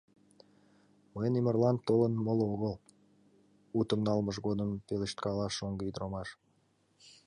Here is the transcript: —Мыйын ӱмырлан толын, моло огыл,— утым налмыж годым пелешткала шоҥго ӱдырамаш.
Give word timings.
—Мыйын 1.13 1.37
ӱмырлан 1.39 1.77
толын, 1.87 2.13
моло 2.25 2.45
огыл,— 2.53 2.73
утым 3.79 3.99
налмыж 4.07 4.37
годым 4.47 4.69
пелешткала 4.87 5.47
шоҥго 5.57 5.83
ӱдырамаш. 5.89 6.29